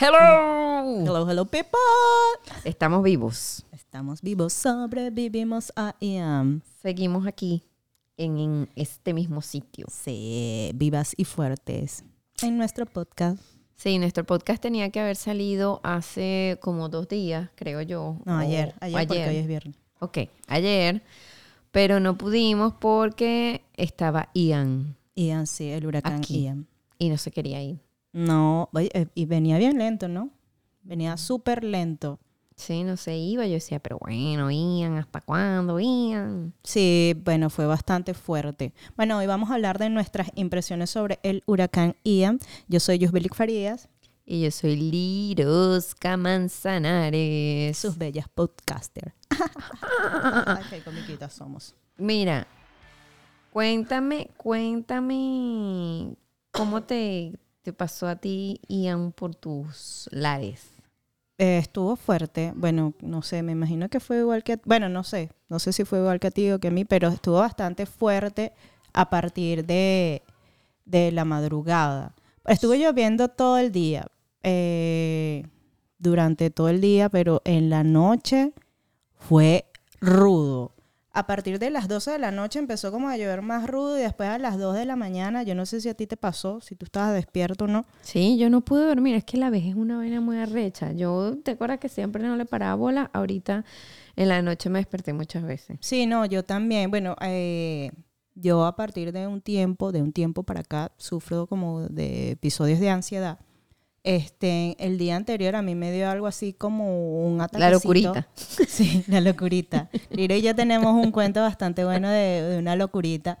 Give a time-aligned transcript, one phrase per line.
[0.00, 1.04] Hello.
[1.04, 1.78] Hello, hello, people.
[2.64, 3.64] Estamos vivos.
[3.72, 6.62] Estamos vivos, sobrevivimos a Ian.
[6.82, 7.62] Seguimos aquí
[8.16, 9.86] en, en este mismo sitio.
[9.90, 12.04] Sí, vivas y fuertes.
[12.42, 13.40] En nuestro podcast.
[13.74, 18.18] Sí, nuestro podcast tenía que haber salido hace como dos días, creo yo.
[18.24, 19.76] No, ayer, o ayer, porque hoy es viernes.
[20.00, 21.02] Ok, ayer.
[21.70, 26.42] Pero no pudimos porque estaba Ian Ian, sí, el huracán Aquí.
[26.42, 26.66] Ian.
[26.98, 27.83] y no se quería ir.
[28.14, 30.30] No, eh, y venía bien lento, ¿no?
[30.82, 32.20] Venía súper lento.
[32.56, 33.44] Sí, no se iba.
[33.46, 36.54] Yo decía, pero bueno, Ian, ¿hasta cuándo, Ian?
[36.62, 38.72] Sí, bueno, fue bastante fuerte.
[38.96, 42.38] Bueno, hoy vamos a hablar de nuestras impresiones sobre el huracán Ian.
[42.68, 43.88] Yo soy Yusbelik Farías,
[44.24, 47.76] Y yo soy Lirosca Manzanares.
[47.76, 49.12] sus bellas podcaster.
[50.46, 51.74] Ay, qué comiquitas somos.
[51.96, 52.46] Mira,
[53.52, 56.14] cuéntame, cuéntame
[56.52, 57.32] cómo te,
[57.64, 60.70] te pasó a ti, Ian, por tus lares.
[61.38, 62.52] Eh, estuvo fuerte.
[62.54, 64.60] Bueno, no sé, me imagino que fue igual que...
[64.66, 65.30] Bueno, no sé.
[65.48, 67.86] No sé si fue igual que a ti o que a mí, pero estuvo bastante
[67.86, 68.52] fuerte
[68.92, 70.22] a partir de,
[70.84, 72.14] de la madrugada.
[72.46, 74.06] Estuve lloviendo todo el día,
[74.42, 75.46] eh,
[75.98, 78.52] durante todo el día, pero en la noche
[79.14, 79.64] fue
[80.02, 80.73] rudo.
[81.16, 84.02] A partir de las 12 de la noche empezó como a llover más rudo y
[84.02, 86.60] después a las 2 de la mañana, yo no sé si a ti te pasó,
[86.60, 89.64] si tú estabas despierto o no, Sí, yo no pude dormir, es que la vez
[89.64, 90.90] es una vaina muy arrecha.
[90.90, 93.64] Yo te acuerdas que siempre no le paraba bola, ahorita
[94.16, 95.78] en la noche me desperté muchas veces.
[95.80, 96.90] Sí, no, yo también.
[96.90, 97.92] Bueno, eh,
[98.34, 102.80] yo a partir de un tiempo, de un tiempo para acá, sufro como de episodios
[102.80, 103.38] de ansiedad.
[104.04, 107.58] Este, el día anterior a mí me dio algo así como un ataque.
[107.58, 108.28] La locurita.
[108.68, 109.88] Sí, la locurita.
[110.10, 113.38] Lira y yo tenemos un cuento bastante bueno de, de una locurita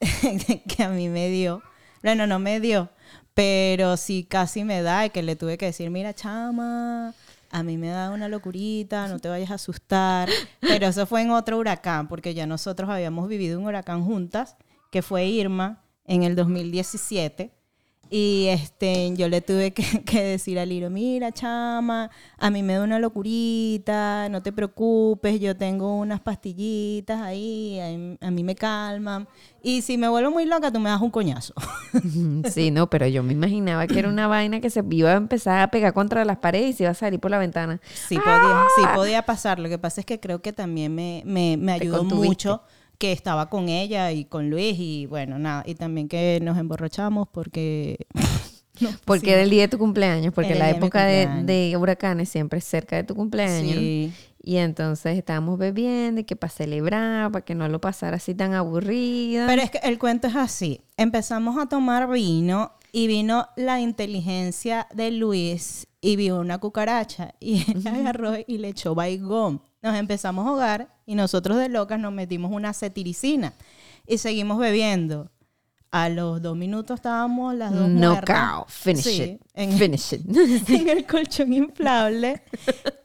[0.68, 1.62] que a mí me dio.
[2.02, 2.90] Bueno, no me dio,
[3.34, 7.14] pero sí casi me da y que le tuve que decir, mira, chama,
[7.50, 10.28] a mí me da una locurita, no te vayas a asustar.
[10.60, 14.56] Pero eso fue en otro huracán, porque ya nosotros habíamos vivido un huracán juntas,
[14.90, 17.52] que fue Irma en el 2017.
[18.10, 22.74] Y este, yo le tuve que, que decir a Liro, mira, chama, a mí me
[22.74, 27.78] da una locurita, no te preocupes, yo tengo unas pastillitas ahí,
[28.20, 29.28] a, a mí me calman.
[29.62, 31.54] Y si me vuelvo muy loca, tú me das un coñazo.
[32.48, 35.60] Sí, no, pero yo me imaginaba que era una vaina que se iba a empezar
[35.60, 37.80] a pegar contra las paredes y se iba a salir por la ventana.
[38.08, 39.58] Sí podía, sí podía pasar.
[39.58, 42.62] Lo que pasa es que creo que también me, me, me ayudó mucho
[42.98, 45.62] que estaba con ella y con Luis y bueno, nada.
[45.66, 48.06] Y también que nos emborrachamos porque...
[48.80, 52.58] no Porque era el día de tu cumpleaños, porque Era la época de, huracanes siempre
[52.58, 53.76] es cerca de tu cumpleaños.
[53.76, 54.12] Sí.
[54.40, 58.54] Y entonces estábamos bebiendo y que para celebrar, para que no lo pasara así tan
[58.54, 59.46] aburrida.
[59.46, 60.80] Pero es que el cuento es así.
[60.96, 67.70] Empezamos a tomar vino y vino la inteligencia de Luis y vio una cucaracha y
[67.72, 69.60] él agarró y le echó baigón.
[69.82, 73.54] Nos empezamos a ahogar y nosotros de locas nos metimos una cetiricina
[74.06, 75.30] y seguimos bebiendo.
[75.90, 77.88] A los dos minutos estábamos las dos.
[77.88, 80.20] Knockout, finish Sí, it, en- finish it.
[80.68, 82.42] en el colchón inflable.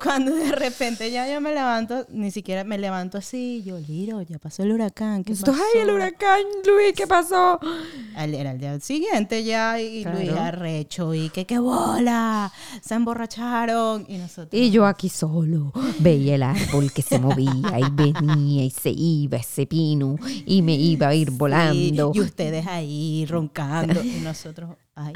[0.04, 4.38] Cuando de repente ya yo me levanto, ni siquiera me levanto así, yo, Liro, ya
[4.38, 5.24] pasó el huracán.
[5.24, 5.54] ¿qué pasó?
[5.54, 7.58] ay, el huracán, Luis, ¿qué pasó?
[8.16, 10.42] Al- Era el día siguiente ya y Luis Claro.
[10.42, 14.50] arrecho y que qué bola, se emborracharon y nosotros.
[14.62, 19.38] Y yo aquí solo veía el árbol que se movía y venía y se iba
[19.38, 22.12] ese pino y me iba a ir Sí, volando.
[22.14, 25.14] y ustedes ahí roncando y nosotros, ay,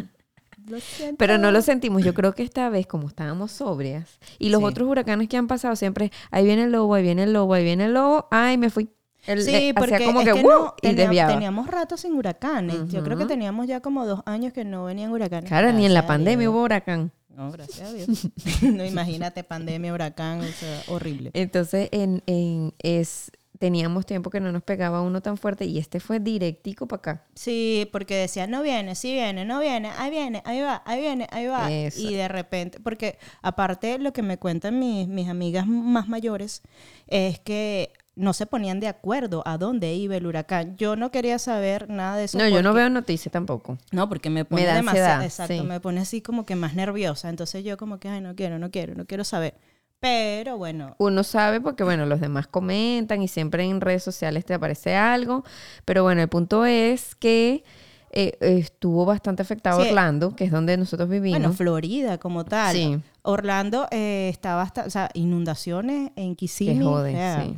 [0.67, 1.15] lo siento.
[1.17, 2.03] Pero no lo sentimos.
[2.03, 4.65] Yo creo que esta vez, como estábamos sobrias, y los Sí.
[4.65, 7.63] otros huracanes que han pasado siempre, ahí viene el lobo, ahí viene el lobo, ahí
[7.63, 8.89] viene el lobo, ay, me fui.
[9.25, 10.51] El- Sí, porque hacía como es que, que ¡wow!
[10.51, 11.33] no, y tenía- desviaba.
[11.33, 12.87] teníamos rato sin huracanes.
[12.89, 15.49] Yo creo que teníamos ya como dos años que no venían huracanes.
[15.49, 17.11] Claro, ni en la pandemia hubo huracán.
[17.35, 18.07] No, gracias a Dios.
[18.61, 21.31] no imagínate pandemia, huracán, o sea, horrible.
[21.33, 25.99] Entonces, en, en- es, teníamos tiempo que no nos pegaba uno tan fuerte y este
[25.99, 27.23] fue directico para acá.
[27.35, 31.27] Sí, porque decían, no viene, sí viene, no viene, ahí viene, ahí va, ahí viene,
[31.31, 31.71] ahí va.
[31.71, 31.99] Eso.
[31.99, 36.61] Y de repente, porque aparte lo que me cuentan mis, mis amigas más mayores
[37.07, 40.75] es que no se ponían de acuerdo a dónde iba el huracán.
[40.75, 42.37] Yo no quería saber nada de eso.
[42.37, 43.77] No, yo no veo noticias tampoco.
[43.91, 45.61] No, porque me pone da demasiado, exacto, sí.
[45.61, 47.29] me pone así como que más nerviosa.
[47.29, 49.53] Entonces yo como que, ay, no quiero, no quiero, no quiero saber.
[49.99, 54.53] Pero bueno, Uno sabe porque, bueno, los demás comentan y siempre en redes sociales te
[54.53, 55.43] aparece algo.
[55.85, 57.63] Pero bueno, el punto es que
[58.11, 59.89] eh, estuvo bastante afectado Sí.
[59.89, 61.39] Orlando, que es donde nosotros vivimos.
[61.39, 62.75] bueno, Florida como tal.
[62.75, 62.99] Sí.
[63.23, 66.83] Orlando eh, estaba hasta, o sea, inundaciones en que Kissimmee.
[66.85, 67.55] jode, o sea, sí.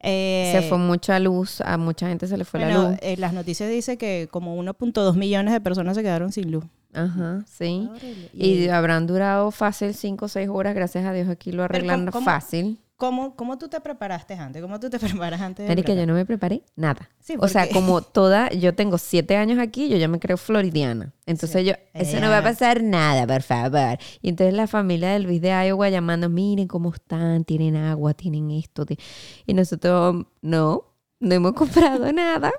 [0.00, 2.96] eh, se fue mucha luz, a mucha gente se le fue la luz.
[3.18, 7.88] las noticias dicen que como 1.2 millones de personas se quedaron sin luz Ajá, sí.
[8.32, 12.24] Y habrán durado fácil 5 o 6 horas, gracias a Dios aquí lo arreglan ¿cómo-
[12.24, 12.78] fácil.
[12.98, 14.62] ¿Cómo, ¿Cómo tú te preparaste antes?
[14.62, 15.66] ¿Cómo tú te preparas antes?
[15.68, 17.10] de yo no me preparé nada.
[17.18, 21.12] Sí, o sea, como toda, yo tengo siete años aquí, yo ya me creo floridiana.
[21.26, 21.66] Entonces Sí.
[21.66, 23.98] yo, eso no va a pasar nada, por favor.
[24.20, 28.52] Y entonces la familia de Luis de Iowa llamando, miren cómo están, tienen agua, tienen
[28.52, 28.86] esto.
[28.86, 28.98] ti-".
[29.46, 30.84] Y nosotros, no,
[31.18, 32.52] no hemos comprado nada.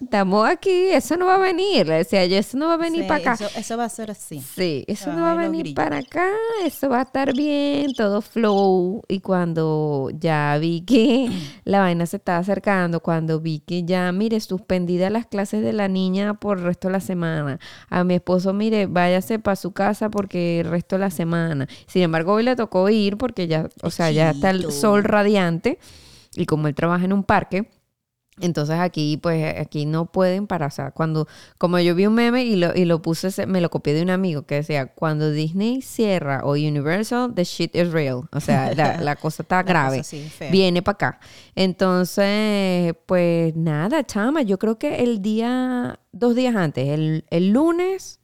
[0.00, 1.86] Estamos aquí, eso no va a venir.
[1.86, 3.34] Le decía yo, eso no va a venir Sí, para acá.
[3.34, 4.40] Eso, eso va a ser así.
[4.40, 5.76] Sí, eso no va a venir grillos.
[5.76, 6.28] para acá,
[6.64, 9.02] eso va a estar bien, todo flow.
[9.06, 11.30] Y cuando ya vi que
[11.64, 15.88] la vaina se estaba acercando, cuando vi que ya, mire, suspendida las clases de la
[15.88, 17.60] niña por el resto de la semana.
[17.88, 21.68] A mi esposo, mire, váyase para su casa porque el resto de la semana.
[21.86, 25.78] Sin embargo, hoy le tocó ir porque ya, o sea, ya está el sol radiante.
[26.34, 27.68] Y como él trabaja en un parque,
[28.40, 30.68] entonces aquí, pues, aquí no pueden parar.
[30.68, 33.60] O sea, cuando, como yo vi un meme y lo, y lo puse, se- me
[33.60, 37.92] lo copié de un amigo que decía, cuando Disney cierra o Universal, the shit is
[37.92, 38.22] real.
[38.32, 39.98] O sea, la, la cosa está grave.
[39.98, 40.50] cosa sí, fea.
[40.50, 41.20] Viene para acá.
[41.54, 48.18] Entonces, pues nada, chama, yo creo que el día, dos días antes, el, el lunes,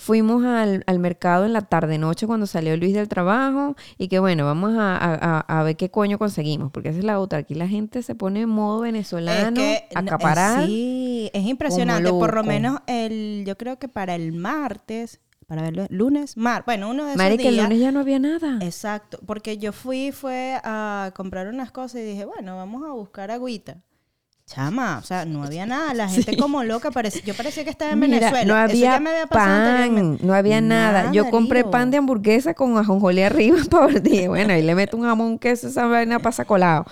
[0.00, 4.44] fuimos al, al mercado en la tarde-noche cuando salió Luis del trabajo y que bueno,
[4.44, 7.38] vamos a, a- a- ver qué coño conseguimos, porque esa es la otra.
[7.40, 10.64] Aquí la gente se pone en modo venezolano, Es que, n- acaparar.
[10.66, 12.10] Sí, es impresionante.
[12.10, 16.88] Por lo menos el, yo creo que para el martes, para verlo, lunes, mar, bueno,
[16.90, 17.64] uno de esos Marica, el días.
[17.64, 18.58] lunes ya no había nada.
[18.62, 23.30] Exacto, porque yo fui fue a comprar unas cosas y dije, bueno, vamos a buscar
[23.30, 23.78] agüita.
[24.52, 27.92] Chama, o sea, no había nada, la gente como loca, parece, yo parecía que estaba
[27.92, 28.44] en Mira, Venezuela.
[28.44, 31.12] no Eso ya había, me había pasado pan, no había nada.
[31.12, 35.04] Yo compré pan de hamburguesa con ajonjolí arriba para dije, bueno, ahí le meto un
[35.04, 36.84] jamón queso, esa vaina pasa colado.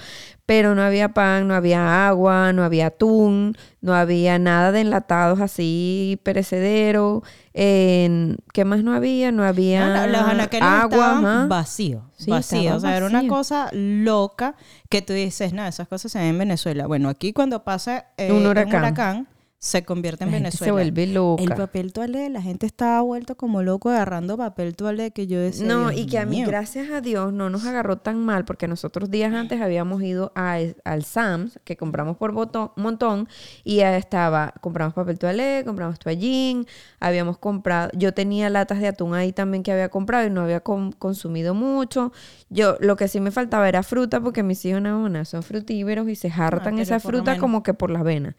[0.48, 5.42] Pero no había pan, no había agua, no había atún, no había nada de enlatados
[5.42, 7.22] así perecedero.
[7.52, 9.30] ¿Qué más no había?
[9.30, 11.46] No había No, no, los agua.
[11.48, 13.30] vacíos, Sí, estaba O sea, era una vacío.
[13.30, 14.54] cosa loca
[14.88, 16.86] que tú dices, no, esas cosas se ven en Venezuela.
[16.86, 19.28] Bueno, aquí cuando pasa eh, Un un, huracán.
[19.60, 20.64] Se convierte en La Venezuela.
[20.66, 21.42] se vuelve loca.
[21.42, 25.66] El papel toalé, la gente estaba vuelto como loco agarrando papel toalé que yo decía.
[25.66, 26.46] No, "Dios y que a mí, mío".
[26.46, 30.58] gracias a Dios, no nos agarró tan mal porque nosotros días antes habíamos ido a,
[30.84, 33.28] al Sam's, que compramos por botón, montón,
[33.64, 36.64] y ya estaba, compramos papel toalé, compramos toallín,
[37.00, 40.60] habíamos comprado, yo tenía latas de atún ahí también que había comprado y no había
[40.60, 42.12] con- consumido mucho.
[42.48, 46.08] Yo, lo que sí me faltaba era fruta porque mis hijos no, no, son frutíferos
[46.08, 48.36] y se hartan pero esa fruta como que por las venas.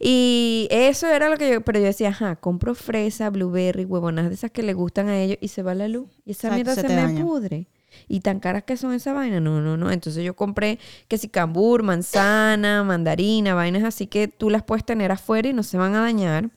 [0.00, 4.34] Y eso era lo que yo, pero yo decía, ajá, compro fresa, blueberry, huevonas de
[4.34, 6.08] esas que le gustan a ellos y se va la luz.
[6.24, 7.22] Y esa Exacto, mierda se me daña.
[7.24, 7.68] pudre.
[8.08, 9.90] Y tan caras que son esa vaina, no, no, no.
[9.92, 15.12] Entonces yo compré que si cambur, manzana, mandarina, vainas así que tú las puedes tener
[15.12, 16.50] afuera y no se van a dañar.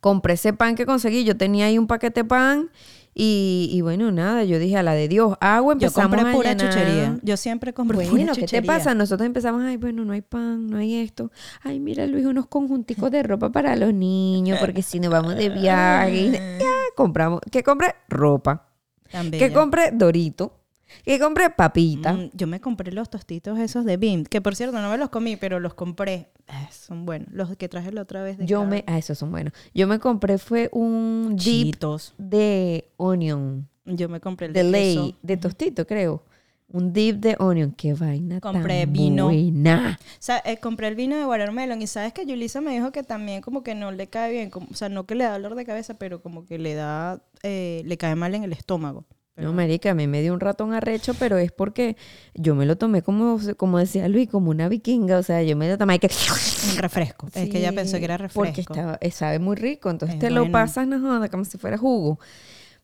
[0.00, 2.70] Compré ese pan que conseguí, yo tenía ahí un paquete de pan
[3.14, 6.34] y, y bueno, nada, yo dije a la de Dios, agua, Yo empezamos compré a
[6.34, 7.18] pura chuchería.
[7.22, 8.94] Yo siempre compro pura Bueno, ¿qué te pasa?
[8.94, 11.32] Nosotros empezamos, ay, bueno, no hay pan, no hay esto.
[11.62, 15.48] Ay, mira, Luis, unos conjunticos de ropa para los niños, porque si nos vamos de
[15.48, 16.30] viaje,
[16.60, 17.40] ya, compramos.
[17.50, 17.94] ¿Qué compré?
[18.08, 18.68] Ropa.
[19.10, 19.90] Tan ¿Qué compré?
[19.90, 20.59] Dorito.
[21.04, 21.50] ¿Qué compré?
[21.50, 22.12] Papita.
[22.12, 25.08] Mm, yo me compré los tostitos esos de Bim, que por cierto no me los
[25.10, 26.28] comí, pero los compré.
[26.48, 27.28] Ah, son buenos.
[27.32, 29.52] Los que traje la otra vez de Yo me, ah, esos son buenos.
[29.74, 32.14] Yo me compré fue un dip Chitos.
[32.18, 35.16] de onion, Yo me compré el de de ley, queso.
[35.22, 36.22] de tostito, creo.
[36.72, 37.72] Un dip de onion.
[37.72, 39.24] Qué vaina Compré tan vino.
[39.24, 39.98] buena.
[40.00, 43.02] O sea, eh, compré el vino de watermelon y sabes que Yulisa me dijo que
[43.02, 45.56] también como que no le cae bien, como- o sea, no que le da dolor
[45.56, 49.04] de cabeza, pero como que le da, eh, le cae mal en el estómago.
[49.40, 51.96] No, marica, a mí me dio un ratón arrecho, pero es porque
[52.34, 55.18] yo me lo tomé como, como decía Luis, como una vikinga.
[55.18, 56.10] O sea, yo me lo tomé que...
[56.72, 57.28] Un refresco.
[57.34, 58.44] es que ella pensó que era refresco.
[58.44, 59.90] Porque estaba, eh, sabe muy rico.
[59.90, 62.18] Entonces Es te lo pasas, no joda, como si fuera jugo.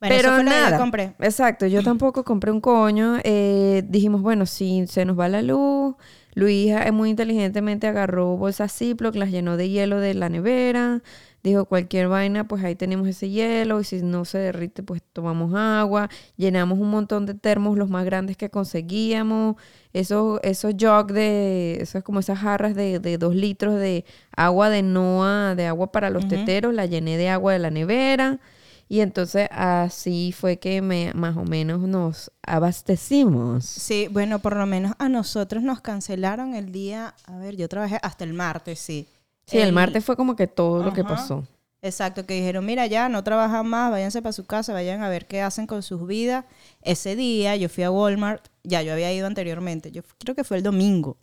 [0.01, 0.79] Bueno, eso pero fue nada.
[0.79, 1.15] compré.
[1.21, 3.19] Exacto, yo tampoco compré un coño.
[3.25, 5.95] Eh, dijimos, bueno, si se nos va la luz,
[6.35, 11.03] Luis eh, muy inteligentemente agarró bolsas Ziploc, las llenó de hielo de la nevera.
[11.43, 13.81] Dijo, cualquier vaina, pues ahí tenemos ese hielo.
[13.81, 16.09] Y si no se derrite, pues tomamos agua.
[16.37, 19.57] Llenamos un montón de termos, los más grandes que conseguíamos.
[19.93, 24.05] Esos, esos jug de, esas como esas jarras de, de dos litros de
[24.37, 28.41] agua de Noa, de agua para los teteros, la llené de agua de la nevera.
[28.89, 33.65] Y entonces así fue que me, más o menos nos abastecimos.
[33.65, 37.99] Sí, bueno, por lo menos a nosotros nos cancelaron el día, a ver, yo trabajé
[38.03, 39.09] hasta el martes, sí.
[39.47, 41.47] Sí, el, martes fue como que todo lo que pasó.
[41.83, 45.27] Exacto, que dijeron, mira, ya no trabajan más, váyanse para su casa, vayan a ver
[45.27, 46.45] qué hacen con sus vidas.
[46.83, 50.57] Ese día yo fui a Walmart, ya yo había ido anteriormente, yo creo que fue
[50.57, 51.17] el domingo,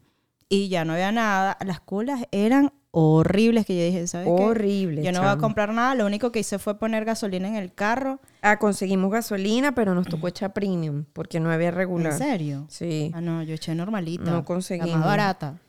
[0.48, 1.58] y ya no había nada.
[1.66, 4.44] Las colas eran horribles que yo dije, ¿sabes qué?
[4.44, 5.04] Horrible.
[5.04, 5.42] Yo no voy a chamo.
[5.42, 8.20] comprar nada, lo único que hice fue poner gasolina en el carro.
[8.42, 12.14] Ah, conseguimos gasolina, pero nos tocó echar premium porque no había regular.
[12.14, 12.66] ¿En serio?
[12.70, 13.12] Sí.
[13.16, 14.30] Ah, no, yo eché normalita.
[14.30, 14.98] No La conseguimos.
[14.98, 15.60] más barata.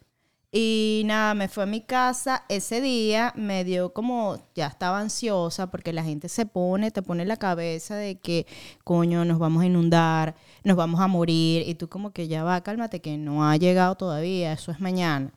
[0.57, 2.45] Y nada, me fue a mi casa.
[2.49, 7.25] Ese día me dio como, ya estaba ansiosa porque la gente se pone, te pone
[7.25, 8.47] la cabeza de que,
[8.85, 11.69] coño, nos vamos a inundar, nos vamos a morir.
[11.69, 15.33] Y tú como que ya va, cálmate, que no ha llegado todavía, eso es mañana.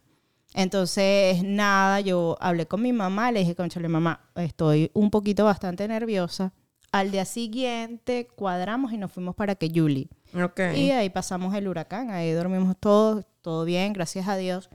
[0.53, 5.87] Entonces, nada, yo hablé con mi mamá, le dije, conchale, mamá, estoy un poquito bastante
[5.87, 6.53] nerviosa.
[6.91, 10.09] Al día siguiente cuadramos y nos fuimos para que Julie.
[10.39, 10.59] Ok.
[10.75, 14.69] Y ahí pasamos el huracán, ahí dormimos todos, todo bien, gracias a Dios.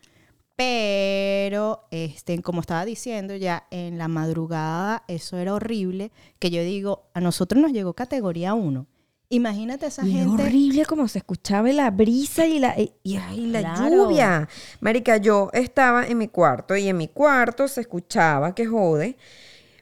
[0.64, 7.11] Pero, este, como estaba diciendo, ya en la madrugada eso era horrible, que yo digo,
[7.14, 8.87] a nosotros nos llegó categoría 1.
[9.31, 10.42] Imagínate esa Y gente.
[10.45, 12.92] horrible como se escuchaba la brisa y la, y,
[13.49, 14.04] la Claro.
[14.09, 14.49] lluvia.
[14.81, 19.16] Marica, yo estaba en mi cuarto y en mi cuarto se escuchaba, que jode.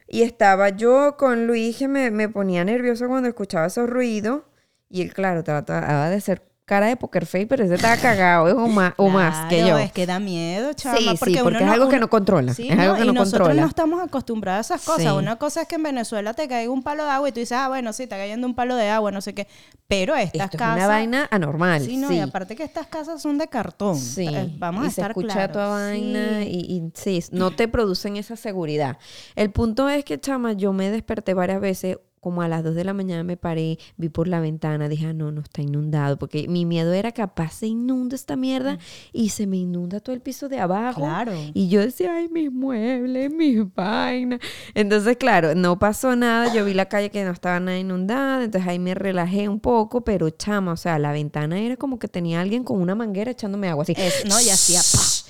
[0.07, 4.41] Y estaba yo con Luis que me, me ponía nerviosa cuando escuchaba esos ruidos.
[4.89, 8.53] Y él, claro, trataba de hacer cara de poker face, pero ese estaba cagado ¿eh?
[8.53, 9.77] o más, o más que yo.
[9.77, 10.97] es que da miedo, chama.
[10.97, 13.03] Sí, sí, porque, uno es algo que uno- no controla, Sí, es algo no, que
[13.03, 13.61] y no nosotros controla.
[13.61, 15.03] no estamos acostumbrados a esas cosas.
[15.11, 15.17] Sí.
[15.17, 17.57] Una cosa es que en Venezuela te caiga un palo de agua y tú dices,
[17.57, 19.47] ah, bueno, sí, está cayendo un palo de agua, no sé qué.
[19.87, 20.77] Pero estas Esto es casas...
[20.77, 21.81] una vaina anormal.
[21.81, 23.97] Sí, no, y aparte que estas casas son de cartón.
[23.97, 25.51] Sí, Eh, Vamos y a se estar escucha claros.
[25.53, 28.97] toda vaina y, y sí, no te producen esa seguridad.
[29.35, 32.85] El punto es que, chama, yo me desperté varias veces, como a las 2 de
[32.85, 36.47] la mañana me paré, vi por la ventana, dije, ah, no, no está inundado, porque
[36.47, 38.77] mi miedo era capaz se inunda esta mierda
[39.11, 41.01] y se me inunda todo el piso de abajo.
[41.01, 41.33] Claro.
[41.53, 44.39] Y yo decía, ay, mis muebles, mis vainas.
[44.73, 46.53] Entonces, claro, no pasó nada.
[46.53, 48.43] Yo vi la calle que no estaba nada inundada.
[48.43, 52.07] Entonces ahí me relajé un poco, pero chama, o sea, la ventana era como que
[52.07, 53.93] tenía alguien con una manguera echándome agua así.
[53.97, 54.79] Es- no, y hacía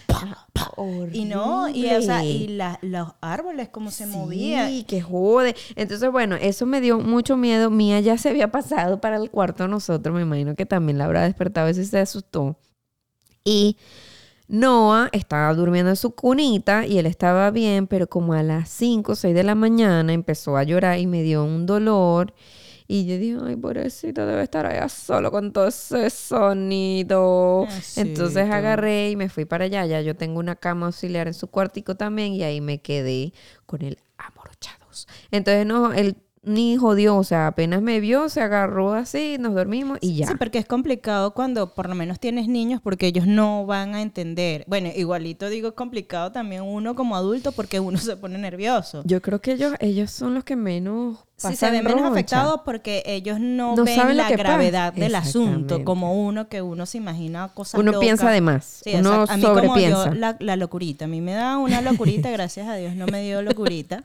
[0.08, 0.84] pa, pa, pa.
[1.12, 4.84] Y no, y, o sea, y la- los árboles como se Sí, movían.
[4.86, 5.56] que jode.
[5.76, 7.70] Entonces, bueno, eso me dio mucho miedo.
[7.70, 10.16] Mía ya se había pasado para el cuarto de nosotros.
[10.16, 11.66] Me imagino que también la habrá despertado.
[11.66, 12.58] A veces se asustó.
[13.44, 13.78] Y
[14.48, 19.14] Noah estaba durmiendo en su cunita y él estaba bien, pero como a las 5
[19.14, 22.34] o 6 de la mañana empezó a llorar y me dio un dolor.
[22.94, 27.66] Y yo dije, ay, pobrecito, debe estar allá solo con todo ese sonido.
[27.96, 28.54] Entonces Pobrecito.
[28.54, 29.86] agarré y me fui para allá.
[29.86, 33.32] Ya yo tengo una cama auxiliar en su cuartico también y ahí me quedé
[33.66, 35.08] con el amorochados.
[35.32, 40.00] Entonces, no, él ni jodió, o sea, apenas me vio, se agarró así, nos dormimos
[40.02, 40.28] y ya.
[40.28, 44.02] Sí, porque es complicado cuando por lo menos tienes niños porque ellos no van a
[44.02, 44.64] entender.
[44.68, 49.04] Bueno, igualito digo, es complicado también uno como adulto porque uno se pone nervioso.
[49.06, 52.12] Yo creo que ellos, ellos son los que menos Sí, se pasan ven menos roncha.
[52.14, 56.86] afectados porque ellos no, No ven saben la gravedad del asunto, como uno que uno
[56.88, 58.00] se imagina cosas Uno locas.
[58.06, 59.32] piensa de más, Sí, uno exacto.
[59.34, 60.06] a mí como sobrepiensa.
[60.10, 63.22] yo, la, la locurita, a mí me da una locurita, gracias a Dios no me
[63.24, 64.04] dio locurita,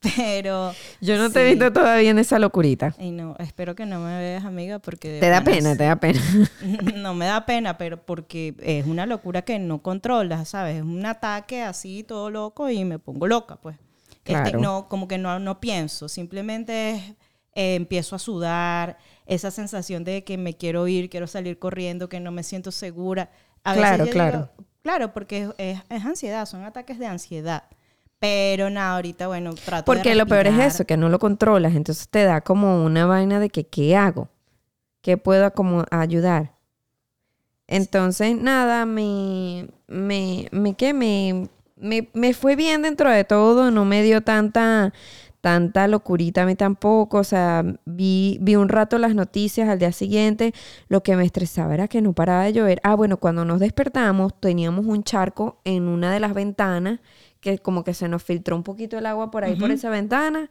[0.16, 0.72] pero...
[1.00, 1.54] Yo no te he sí.
[1.56, 2.94] visto todavía en esa locurita.
[2.98, 5.18] Y no, espero que no me veas, amiga, porque...
[5.20, 6.20] Te da pena, te da pena.
[6.94, 10.76] no me da pena, pero porque es una locura que no controlas, ¿sabes?
[10.76, 13.76] Es un ataque así todo loco y me pongo loca, pues.
[14.24, 14.60] Este, Claro.
[14.60, 17.02] no, como que no, no pienso, simplemente es,
[17.54, 22.20] eh, empiezo a sudar, esa sensación de que me quiero ir, quiero salir corriendo, que
[22.20, 23.30] no me siento segura.
[23.64, 24.38] A veces Claro, yo claro.
[24.56, 27.64] digo- claro, porque es, es- es ansiedad, son ataques de ansiedad.
[28.20, 31.74] Pero nada, ahorita, bueno, trato de Porque lo peor es eso, que no lo controlas.
[31.74, 34.28] Entonces te da como una vaina de que, ¿qué hago?
[35.02, 36.54] ¿Qué puedo como ayudar?
[37.68, 40.94] Entonces, nada, me, me, me, ¿qué?
[40.94, 44.92] Me, me, me fue bien dentro de todo, no me dio tanta,
[45.40, 49.92] tanta locurita a mí tampoco, o sea, vi, vi un rato las noticias al día
[49.92, 50.52] siguiente,
[50.88, 52.80] lo que me estresaba era que no paraba de llover.
[52.82, 57.00] Ah, bueno, cuando nos despertamos teníamos un charco en una de las ventanas,
[57.40, 60.48] que como que se nos filtró un poquito el agua por ahí, por esa ventana,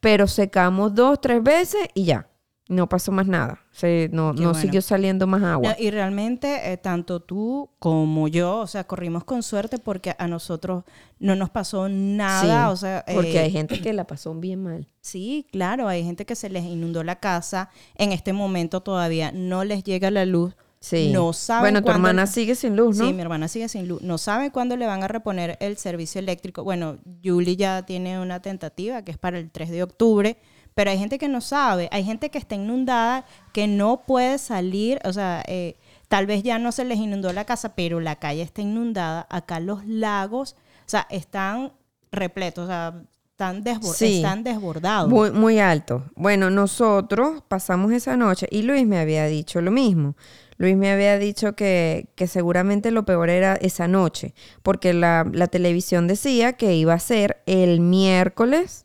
[0.00, 2.30] pero secamos dos, tres veces y ya,
[2.70, 4.54] no pasó más nada, se, no, no bueno.
[4.54, 5.70] siguió saliendo más agua.
[5.70, 10.28] No, y realmente, eh, tanto tú como yo, o sea, corrimos con suerte porque a
[10.28, 10.84] nosotros
[11.18, 12.66] no nos pasó nada.
[12.66, 14.86] Sí, o sea, porque eh, hay gente que la pasó bien mal.
[15.00, 17.70] Sí, claro, hay gente que se les inundó la casa.
[17.96, 20.54] En este momento todavía no les llega la luz.
[20.80, 21.10] Sí.
[21.12, 23.06] No saben Bueno, tu hermana sigue sin luz, ¿no?
[23.06, 24.00] Sí, mi hermana sigue sin luz.
[24.00, 26.64] No saben cuándo le van a reponer el servicio eléctrico.
[26.64, 30.38] Bueno, Julie ya tiene una tentativa que es para el 3 de octubre,
[30.74, 31.90] pero hay gente que no sabe.
[31.92, 35.00] Hay gente que está inundada, que no puede salir.
[35.04, 35.76] O sea, eh,
[36.08, 39.26] tal vez ya no se les inundó la casa, pero la calle está inundada.
[39.28, 40.56] Acá los lagos,
[40.86, 41.72] o sea, están
[42.10, 42.64] repletos.
[42.64, 43.02] O sea,
[43.40, 44.16] están, desbor- Sí.
[44.16, 45.08] están desbordados.
[45.08, 46.04] Muy, muy alto.
[46.14, 50.14] Bueno, nosotros pasamos esa noche y Luis me había dicho lo mismo.
[50.58, 55.46] Luis me había dicho que, que seguramente lo peor era esa noche, porque la, la
[55.46, 58.84] televisión decía que iba a ser el miércoles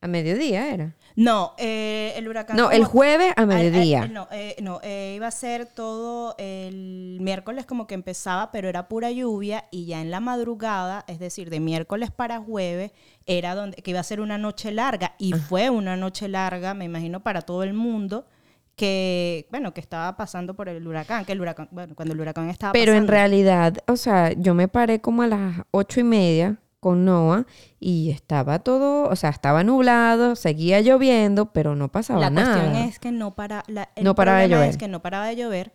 [0.00, 0.94] a mediodía, ¿era?
[1.16, 2.56] No, eh, el huracán.
[2.56, 4.08] No, el jueves a Al- al- mediodía.
[4.08, 8.88] no, eh, no eh, iba a ser todo el miércoles como que empezaba, pero era
[8.88, 12.90] pura lluvia y ya en la madrugada, es decir, de miércoles para jueves,
[13.26, 16.84] era donde que iba a ser una noche larga y fue una noche larga, me
[16.84, 18.26] imagino para todo el mundo
[18.76, 22.50] que bueno que estaba pasando por el huracán, que el huracán, bueno, cuando el huracán
[22.50, 26.58] estaba Pero en realidad, o sea, yo me paré como a las ocho y media
[26.80, 27.46] con Noah
[27.80, 32.60] y estaba todo, o sea, estaba nublado, seguía lloviendo, pero no pasaba la nada.
[32.60, 34.68] cuestión es que no para la, el No paraba de llover.
[34.68, 35.72] es que no paraba de llover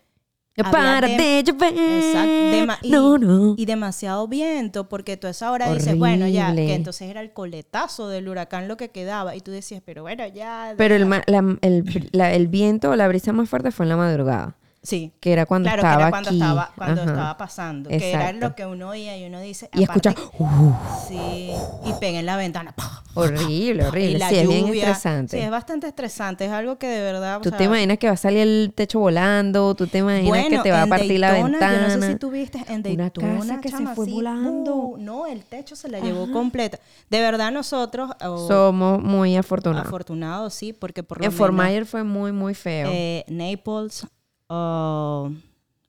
[0.64, 1.74] para de llover.
[1.78, 3.56] Exacto, y, no, no.
[3.58, 7.32] y demasiado viento, porque tú a esa hora dices, bueno, ya, que entonces era el
[7.34, 10.74] coletazo del huracán lo que quedaba, y tú decías, pero bueno, ya.
[10.78, 13.98] Pero el, la- el, la- el viento o la brisa más fuerte fue en la
[13.98, 16.38] madrugada, Sí, que era cuando claro, estaba que era cuando, aquí.
[16.38, 17.12] estaba, cuando Ajá.
[17.12, 20.72] estaba pasando, que era lo que uno oía y uno dice, Y aparte- escucha, "Uh".
[21.08, 21.52] Sí,
[21.86, 22.74] y pega en la ventana.
[23.14, 24.20] horrible, Y horrible.
[24.20, 25.38] la Sí, es bien estresante.
[25.38, 27.38] Sí, es bastante estresante, es algo que de verdad.
[27.38, 30.48] o Tú sea, te imaginas que va a salir el techo volando, tú te imaginas
[30.48, 31.90] que te va a partir la ventana.
[31.90, 34.14] Yo no sé si tú viste en Una Daytona, casa que se chama, fue así,
[34.14, 34.76] volando.
[34.76, 36.80] uh, no, el techo se la llevó completa.
[37.10, 39.88] De verdad nosotros, oh, Somos muy afortunados.
[39.88, 42.90] afortunados, sí, porque por lo En Fort menos, Myers fue muy, muy feo.
[42.94, 44.08] eh, Naples,
[44.50, 45.32] oh,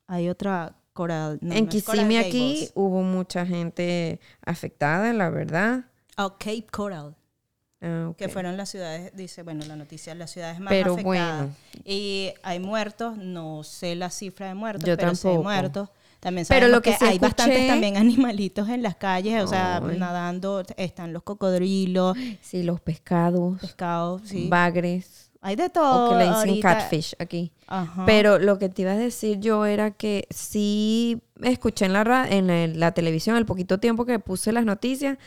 [0.06, 1.38] hay otra Coral.
[1.40, 5.84] no, en no Kissimmee aquí hubo mucha gente afectada, la verdad.
[6.16, 7.16] Oh, Cape Coral.
[7.82, 11.04] Ah, que fueron las ciudades, dice, bueno, la noticia, las ciudades más Pero afectadas.
[11.40, 11.54] bueno.
[11.84, 15.42] Y hay muertos, no sé la cifra de muertos, Yo pero sí hay tampoco.
[15.44, 15.88] muertos.
[16.18, 19.78] También Pero lo que sí hay bastantes escuché- también animalitos en las calles, o sea,
[19.78, 19.96] Ay.
[19.98, 24.46] nadando, están los cocodrilos, Sí, los pescados, pescados, sí.
[24.50, 26.06] bagres, Hay de todo.
[26.06, 26.68] o que le dicen ahorita.
[26.68, 27.52] catfish aquí.
[27.66, 28.04] Ajá.
[28.04, 32.46] Pero lo que te iba a decir yo era que sí escuché en la, en
[32.46, 35.18] la, en la televisión, el poquito tiempo que puse las noticias,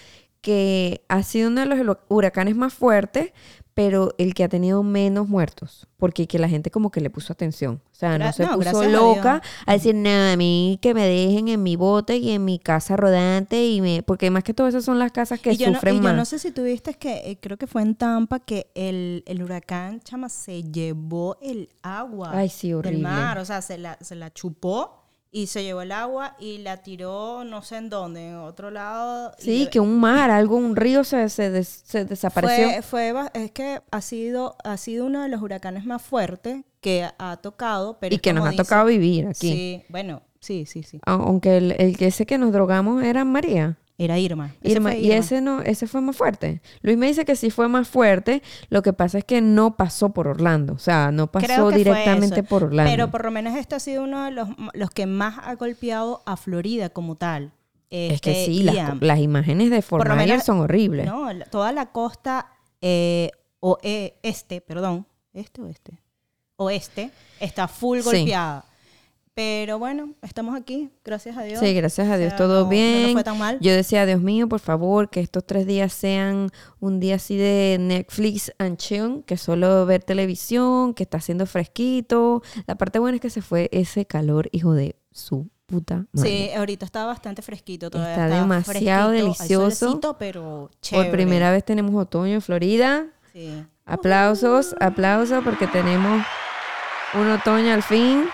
[0.41, 3.31] que ha sido uno de los huracanes más fuertes,
[3.73, 7.33] pero el que ha tenido menos muertos, porque que la gente como que le puso
[7.33, 7.81] atención.
[7.91, 10.93] O sea, no Gra- se no, puso a loca a, decir, nada, a mí que
[10.93, 14.53] me dejen en mi bote y en mi casa rodante, y me porque más que
[14.53, 16.15] todo esas son las casas que y yo, no, sufren y yo más.
[16.15, 20.01] no sé si tuviste que, eh, creo que fue en Tampa, que el, el huracán,
[20.01, 22.97] chama, se llevó el agua Ay, sí, horrible.
[22.99, 23.37] del mar.
[23.39, 25.02] O sea, se la, se la chupó
[25.35, 29.33] y se llevó el agua y la tiró no sé en dónde, en otro lado.
[29.39, 32.67] Sí, que un mar, algo, un río se, se, des- se desapareció.
[32.83, 37.09] fue, fue es que ha sido, ha sido uno de los huracanes más fuertes que
[37.17, 37.97] ha tocado.
[37.99, 39.51] Pero y que nos ha dice- tocado vivir aquí.
[39.51, 40.99] Sí, bueno, sí, sí, sí.
[41.05, 43.77] Aunque el, el que ese que nos drogamos era María.
[43.97, 44.55] Era Irma.
[44.61, 46.61] Ese Irma, y ese no, ese fue más fuerte.
[46.81, 48.41] Luis me dice que sí fue más fuerte.
[48.69, 50.73] Lo que pasa es que no pasó por Orlando.
[50.73, 52.91] O sea, no pasó directamente por Orlando.
[52.91, 56.23] Pero por lo menos este ha sido uno de los, los que más ha golpeado
[56.25, 57.51] a Florida como tal.
[57.91, 61.05] es que Este, sí, las, las imágenes de Fort Por menos- son horribles.
[61.05, 62.47] No, toda la costa
[62.81, 63.29] eh,
[63.59, 65.93] o eh, este, perdón, este o este,
[66.55, 68.25] oeste está full Sí.
[69.35, 71.59] Pero bueno, estamos aquí, gracias a Dios.
[71.59, 73.13] Sí, gracias a O Dios, sea, todo no- no bien.
[73.13, 73.57] fue tan mal.
[73.61, 77.77] Yo decía, Dios mío, por favor, que estos tres días sean un día así de
[77.79, 82.43] Netflix and chill, que solo ver televisión, que está haciendo fresquito.
[82.67, 86.29] La parte buena es que se fue ese calor, hijo de su puta madre.
[86.29, 88.13] Sí, ahorita está bastante fresquito todavía.
[88.13, 90.15] Está demasiado fresquito, hay delicioso.
[90.19, 91.09] pero chévere.
[91.09, 93.07] Por primera vez tenemos otoño en Florida.
[93.31, 93.65] Sí.
[93.85, 96.23] Aplausos, aplausos porque tenemos
[97.15, 98.25] un otoño al fin.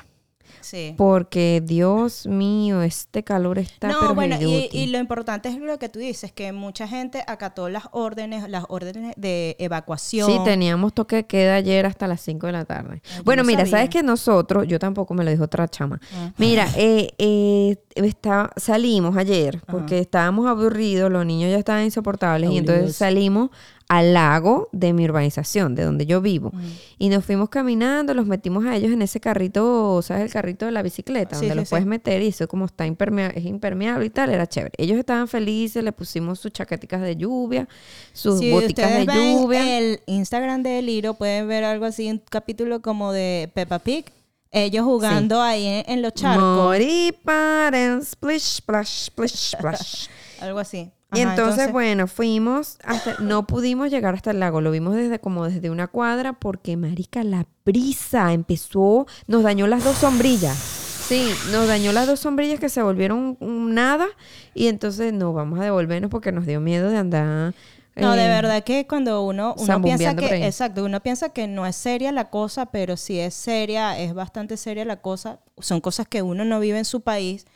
[0.61, 0.93] Sí.
[0.97, 5.89] Porque, Dios mío, este calor está No, pero bueno, y, lo importante es lo que
[5.89, 10.29] tú dices, que mucha gente acató las órdenes, las órdenes de evacuación.
[10.29, 13.01] Sí, teníamos toque de queda ayer hasta las 5 de la tarde.
[13.17, 13.71] Yo bueno, no mira, sabía.
[13.71, 15.99] sabes que nosotros, yo tampoco me lo dijo otra chama.
[16.37, 22.57] Mira, eh, eh, está- salimos ayer porque estábamos aburridos, los niños ya estaban insoportables y
[22.57, 23.49] entonces salimos
[23.89, 26.51] al lago de mi urbanización, de donde yo vivo.
[26.53, 26.59] Mm.
[26.99, 30.25] Y nos fuimos caminando, los metimos a ellos en ese carrito, ¿sabes?
[30.25, 31.71] El carrito de la bicicleta, Sí, donde sí, los sí.
[31.71, 34.73] puedes meter y eso como está impermea- es impermeable y tal, era chévere.
[34.77, 37.67] Ellos estaban felices, le pusimos sus chaqueticas de lluvia,
[38.13, 39.77] sus Si boticas de ven lluvia.
[39.79, 44.05] el Instagram de Liro, pueden ver algo así, un capítulo como de Peppa Pig,
[44.51, 50.07] ellos jugando ahí en, en los charcos, Morí para splish, splash, splish, splash.
[50.41, 50.91] algo así.
[51.13, 55.45] Y entonces, bueno, fuimos hasta, no pudimos llegar hasta el lago, lo vimos desde como
[55.45, 60.55] desde una cuadra porque, marica, la brisa empezó, nos dañó las dos sombrillas.
[60.55, 64.07] Sí, nos dañó las dos sombrillas que se volvieron un nada
[64.53, 67.55] y entonces no, vamos a devolvernos porque nos dio miedo de andar
[67.95, 71.65] No, de eh, verdad que cuando uno, uno piensa que, exacto, uno piensa que no
[71.65, 75.39] es seria la cosa, pero si es seria, es bastante seria la cosa.
[75.57, 77.47] Son cosas que uno no vive en su país,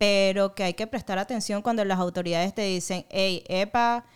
[0.00, 4.06] pero que hay que prestar atención cuando las autoridades te dicen, hey, epa,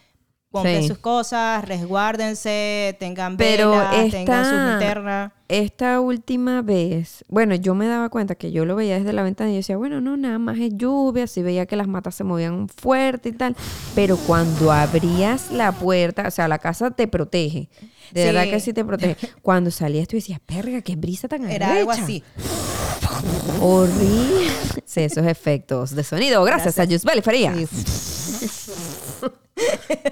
[0.51, 0.89] compren Sí.
[0.89, 5.35] sus cosas, resguárdense, tengan Pero velas, tengan su linterna.
[5.47, 9.51] Esta última vez, bueno, yo me daba cuenta que yo lo veía desde la ventana
[9.51, 12.25] y yo decía, bueno, no, nada más es lluvia, así veía que las matas se
[12.25, 13.55] movían fuerte y tal,
[13.95, 17.69] pero cuando abrías la puerta, o sea, la casa te protege,
[18.11, 18.27] de Sí.
[18.27, 19.17] verdad que sí te protege.
[19.43, 22.05] Cuando salías tú decías, perga, qué brisa tan Era algo arrecha".
[22.05, 22.23] así.
[23.61, 24.51] Horrible.
[24.85, 27.55] Sí, esos efectos de sonido, gracias, a Yusbel Faría.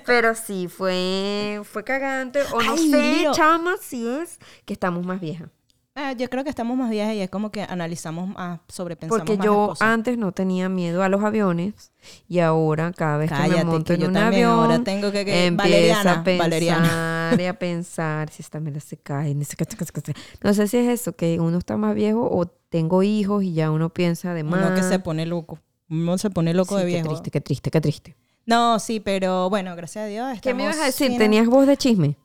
[0.06, 5.20] Pero sí, fue, fue cagante, o no Ay, sé, chama, si es que estamos más
[5.20, 5.48] viejas.
[5.94, 9.37] Ah, yo creo que estamos más viejas y es como que analizamos más, sobrepensamos Porque
[9.37, 9.88] más yo las cosas.
[9.88, 11.92] antes no tenía miedo a los aviones
[12.28, 14.83] y ahora cada vez que Cállate, me monto que en yo un también avión ahora
[14.85, 17.37] tengo que- que- Valeriana, a pensar Valeriana.
[17.38, 19.35] y a pensar si esta mierda se cae.
[19.35, 23.70] No sé si es eso, que uno está más viejo o tengo hijos y ya
[23.70, 24.64] uno piensa de más.
[24.64, 25.59] Uno que se pone loco.
[25.90, 27.09] Uno se pone loco Sí, de qué viejo.
[27.11, 28.16] triste, qué triste, qué triste.
[28.46, 30.40] No, sí, pero bueno, gracias a Dios.
[30.40, 31.16] ¿Qué me ibas a decir?
[31.18, 32.16] ¿Tenías voz de chisme?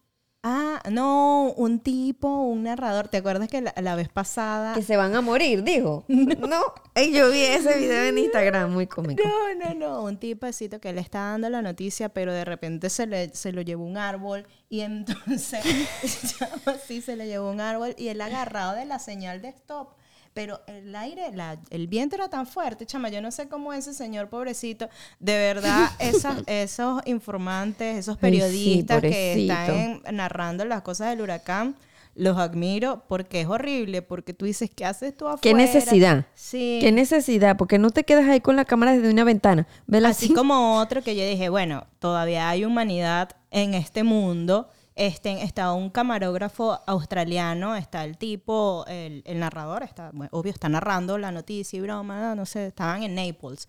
[0.49, 3.09] Ah, no, un tipo, un narrador.
[3.09, 4.73] ¿Te acuerdas que la, la vez pasada...
[4.75, 6.05] Que se van a morir, dijo.
[6.07, 6.61] No,
[6.95, 9.21] Ey, yo vi ese video en Instagram, muy cómico.
[9.27, 13.07] No, no, no, un tipecito que le está dando la noticia, pero de repente se,
[13.07, 15.65] le, se lo llevó un árbol y entonces,
[16.87, 19.96] sí, se le llevó un árbol y él agarrado de la señal de stop.
[20.37, 23.93] Pero el aire, la- el viento era tan fuerte, chama, yo no sé cómo ese
[23.93, 24.87] señor pobrecito,
[25.19, 31.21] de verdad, esas, esos informantes, esos sí, periodistas que están en- narrando las cosas del
[31.21, 31.75] huracán,
[32.13, 35.41] los admiro porque es horrible, porque tú dices, ¿qué haces tú afuera?
[35.41, 36.25] ¿Qué necesidad?
[36.35, 36.79] Sí.
[36.81, 37.57] ¿Qué necesidad?
[37.57, 39.67] Porque no te quedas ahí con la cámara desde una ventana.
[39.85, 40.33] Vela Así así.
[40.33, 44.69] como otro que yo dije, bueno, todavía hay humanidad en este mundo.
[44.97, 50.69] Este, está un camarógrafo australiano, está el tipo, el, el narrador, está, bueno, obvio, está
[50.69, 53.67] narrando la noticia y broma, no sé, estaban en Naples.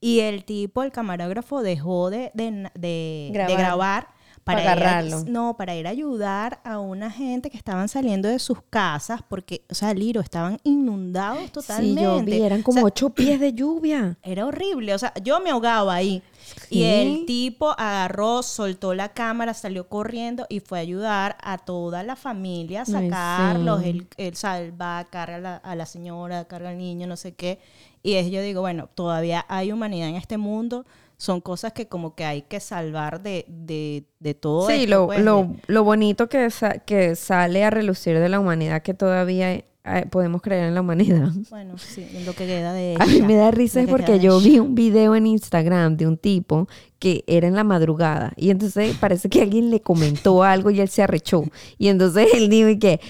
[0.00, 4.08] Y el tipo, el camarógrafo, dejó de, de, de- de Grabar.
[4.44, 5.24] Para ir a- agarrarlo.
[5.26, 9.62] no, para ir a ayudar a una gente que estaban saliendo de sus casas porque,
[9.70, 12.00] o sea, Liro, estaban inundados totalmente.
[12.00, 14.18] Sí, yo vi, eran O como sea, ocho pies de lluvia.
[14.22, 16.22] era horrible, o sea, yo me ahogaba ahí.
[16.68, 22.02] Y el tipo agarró, soltó la cámara, salió corriendo y fue a ayudar a toda
[22.02, 23.80] la familia a sacarlos.
[23.82, 23.88] sí.
[23.88, 27.06] Él, él, o sea, él va, carga a la, a la señora, carga al niño,
[27.06, 27.60] no sé qué.
[28.02, 30.84] Y es, yo digo, bueno, todavía hay humanidad en este mundo.
[31.24, 35.06] Son cosas que como que hay que salvar de, de, de todo Sí, esto, lo,
[35.06, 38.92] pues, lo, de- lo bonito que, sa- que sale a relucir de la humanidad, que
[38.92, 39.64] todavía eh,
[40.10, 41.28] podemos creer en la humanidad.
[41.50, 44.38] bueno, sí, lo que queda de A mí me da risa es que porque yo
[44.38, 48.94] vi un video en Instagram de un tipo que era en la madrugada y entonces
[48.98, 51.44] parece que alguien le comentó algo y él se arrechó.
[51.78, 53.00] Y entonces él dijo que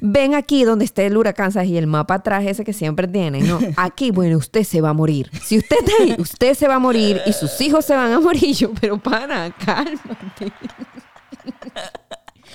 [0.00, 1.68] ven aquí donde esté el huracán ¿sabes?
[1.70, 3.58] y el mapa atrás ese que siempre tienen, ¿no?
[3.76, 5.30] Aquí, bueno, usted se va a morir.
[5.42, 8.20] Si usted está ahí, usted se va a morir y sus hijos se van a
[8.20, 8.54] morir.
[8.54, 10.52] Yo, pero para, cálmate.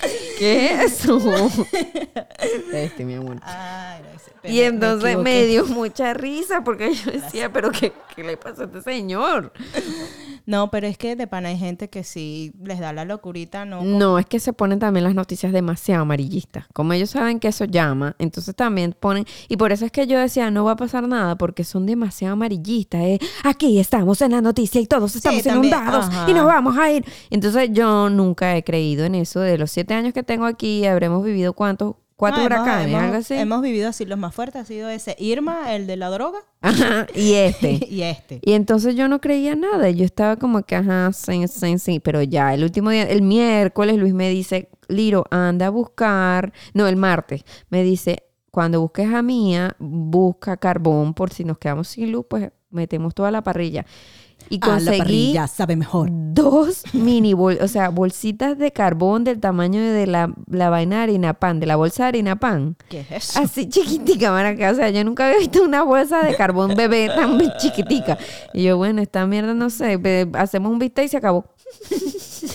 [0.38, 1.20] ¿Qué es eso?
[2.72, 3.36] Este, mi amor.
[3.42, 7.92] Ay, no sé, Y me entonces me, dio mucha risa porque yo decía, pero ¿qué,
[8.14, 9.52] qué le pasó a este señor?
[10.50, 13.84] No, pero es que de pana hay gente que sí les da la locurita, ¿no?
[13.84, 16.64] No, es que se ponen también las noticias demasiado amarillistas.
[16.72, 19.26] Como ellos saben que eso llama, entonces también ponen...
[19.46, 22.32] Y por eso es que yo decía, no va a pasar nada porque son demasiado
[22.32, 23.00] amarillistas.
[23.00, 23.20] ¿eh?
[23.44, 26.28] Aquí estamos en la noticia y todos estamos inundados ajá.
[26.28, 27.04] y nos vamos a ir.
[27.30, 29.38] Entonces yo nunca he creído en eso.
[29.38, 31.94] De los siete años que tengo aquí, habremos vivido cuántos...
[32.20, 33.34] Cuatro No, hemos- huracanes, hemos, algo así.
[33.34, 37.06] Hemos vivido así, los más fuertes ha sido ese Irma, el de la droga, Ajá,
[37.14, 37.80] y este.
[37.88, 38.40] y este.
[38.42, 39.88] Y entonces yo no creía nada.
[39.88, 41.98] Yo estaba como que, ajá, sí, sí, sí.
[41.98, 46.52] Pero ya, el último día, el miércoles, Luis me dice, Liro, anda a buscar.
[46.74, 47.42] No, el martes.
[47.70, 52.50] Me dice, cuando busques a Mía, busca carbón por si nos quedamos sin luz, pues
[52.70, 53.86] metemos toda la parrilla.
[54.48, 56.08] Y conseguí sabe mejor.
[56.10, 61.02] dos mini bol, o sea, bolsitas de carbón del tamaño de la, la vaina de
[61.02, 62.76] harina pan, de la bolsa de harina pan.
[62.88, 63.40] ¿Qué es eso?
[63.40, 64.70] Así chiquitica, maraca.
[64.70, 68.18] O sea, yo nunca había visto una bolsa de carbón bebé tan chiquitica.
[68.52, 70.00] Y yo, bueno, esta mierda, no sé,
[70.34, 71.44] hacemos un bistec y se acabó.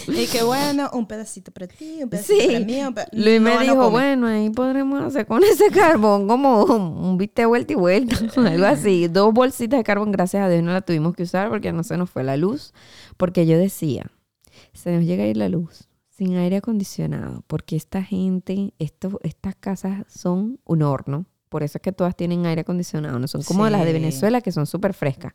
[0.08, 2.48] Y que bueno, un pedacito para ti, un pedacito Sí.
[2.48, 2.82] para mí.
[2.94, 3.90] pe- Luis me No, no dijo, come.
[3.90, 9.08] bueno, ahí podremos hacer con ese carbón como un bistec vuelta y vuelta, algo así.
[9.08, 11.98] Dos bolsitas de carbón, gracias a Dios no la tuvimos que usar porque no se
[11.98, 12.74] nos fue la luz.
[13.18, 14.12] Porque yo decía,
[14.74, 19.56] se nos llega a ir la luz sin aire acondicionado, porque esta gente, esto, estas
[19.56, 21.26] casas son un horno.
[21.50, 23.94] Por eso es que todas tienen aire acondicionado, no son como las de Sí.
[23.94, 25.34] Venezuela que son súper frescas.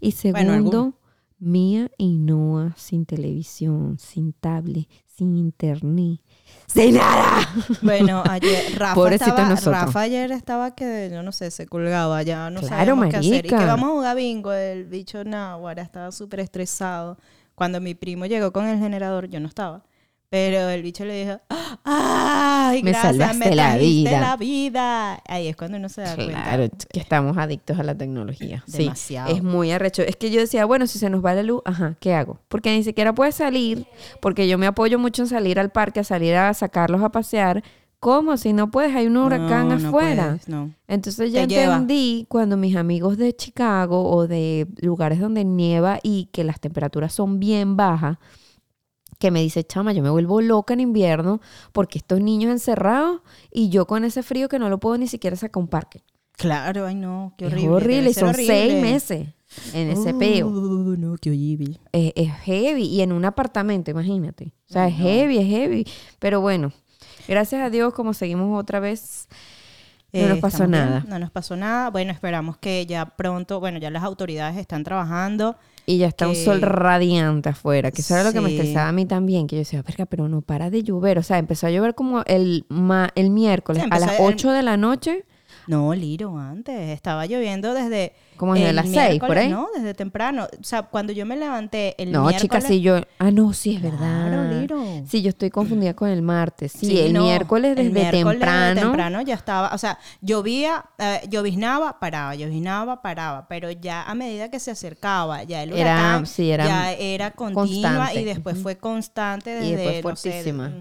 [0.00, 0.94] Y Bueno, segundo, algunas.
[1.42, 6.20] Mía y Noah sin televisión, sin tablet, sin internet,
[6.68, 7.48] sin nada.
[7.82, 9.82] Bueno, ayer Rafa, estaba, nosotros.
[9.86, 13.46] Rafa ayer estaba que, yo no sé, se colgaba, ya no Claro, sabíamos qué hacer.
[13.46, 17.18] Y que vamos a jugar bingo, el bicho Nahuara estaba súper estresado.
[17.56, 19.82] Cuando mi primo llegó con el generador, yo no estaba.
[20.32, 21.38] Pero el bicho le dijo,
[21.84, 24.18] ¡ay, Me gracias, salvaste me la vida".
[24.18, 25.22] la vida!
[25.28, 26.86] Ahí es cuando uno se da Claro, cuenta.
[26.90, 28.64] que estamos adictos a la tecnología.
[28.66, 29.34] Sí, Demasiado.
[29.34, 30.00] es muy arrecho.
[30.02, 32.38] Es que yo decía, bueno, si se nos va la luz, ajá, ¿qué hago?
[32.48, 33.86] Porque ni siquiera puedes salir,
[34.20, 37.62] porque yo me apoyo mucho en salir al parque, a salir a sacarlos a pasear.
[38.00, 38.36] ¿Cómo?
[38.38, 40.24] Si no puedes, hay un huracán No, no afuera.
[40.28, 40.70] puedes, no.
[40.88, 41.74] Entonces ya Te lleva.
[41.74, 47.12] entendí cuando mis amigos de Chicago o de lugares donde nieva y que las temperaturas
[47.12, 48.16] son bien bajas,
[49.22, 51.40] que me dice, chama, yo me vuelvo loca en invierno
[51.72, 53.20] porque estos niños encerrados
[53.52, 56.02] y yo con ese frío que no lo puedo ni siquiera sacar a un parque.
[56.32, 57.70] Claro, ay no, qué es horrible.
[57.70, 58.80] horrible, debe y son seis horrible.
[58.80, 59.28] meses
[59.74, 60.48] en ese peo.
[60.48, 61.78] Uh, no, qué horrible.
[61.92, 64.52] Es, es heavy y en un apartamento, imagínate.
[64.68, 65.04] O sea, Ay, es no.
[65.04, 65.86] heavy, es heavy.
[66.18, 66.72] Pero bueno,
[67.28, 69.28] gracias a Dios, como seguimos otra vez,
[70.12, 71.04] no nos Eh, pasó bien, nada.
[71.08, 71.90] No nos pasó nada.
[71.90, 75.56] Bueno, esperamos que ya pronto, bueno, ya las autoridades están trabajando.
[75.86, 78.92] Y ya está un sol radiante afuera, que eso era lo que me estresaba a
[78.92, 81.18] mí también, que yo decía, verga, pero no para de llover.
[81.18, 84.52] O sea, empezó a llover como el, ma- el miércoles Sí, a las el- 8
[84.52, 85.24] de la noche,
[85.66, 86.90] No, Liro, antes.
[86.90, 88.14] Estaba lloviendo desde.
[88.36, 89.48] como desde el las 6, por ahí.
[89.48, 90.48] No, desde temprano.
[90.60, 92.42] O sea, cuando yo me levanté el No, miércoles.
[92.42, 93.00] chicas, sí, yo...
[93.18, 94.28] Ah, no, sí, es verdad.
[94.28, 94.82] Claro, Liro.
[95.08, 96.72] Sí, yo estoy confundida con el martes.
[96.72, 98.80] Sí, Sí, el no, miércoles el desde miércoles desde temprano.
[98.80, 104.50] temprano ya estaba, o sea, llovía, eh, lloviznaba, paraba, lloviznaba, paraba, pero ya a medida
[104.50, 108.20] que se acercaba, ya el Era- huracán sí, era ya era continua constante.
[108.20, 110.72] y después fue constante Y desde, después no sé, fuertísima.